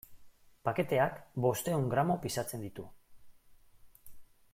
Paketeak 0.69 1.19
bostehun 1.45 1.85
gramo 1.91 2.15
pisatzen 2.23 2.65
ditu. 2.69 2.87